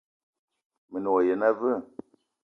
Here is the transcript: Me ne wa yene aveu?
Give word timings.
Me 0.89 0.97
ne 0.99 1.09
wa 1.13 1.21
yene 1.27 1.45
aveu? 1.49 1.81